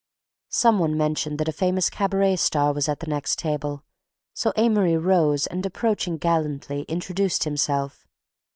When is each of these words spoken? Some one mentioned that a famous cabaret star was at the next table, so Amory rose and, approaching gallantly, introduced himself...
Some 0.49 0.79
one 0.79 0.97
mentioned 0.97 1.37
that 1.37 1.47
a 1.47 1.51
famous 1.51 1.87
cabaret 1.91 2.37
star 2.37 2.73
was 2.73 2.89
at 2.89 3.01
the 3.01 3.05
next 3.05 3.37
table, 3.37 3.83
so 4.33 4.51
Amory 4.55 4.97
rose 4.97 5.45
and, 5.45 5.63
approaching 5.63 6.17
gallantly, 6.17 6.85
introduced 6.89 7.43
himself... 7.43 8.07